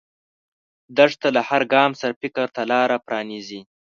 [0.97, 3.61] دښته له هر ګام سره فکر ته لاره پرانیزي.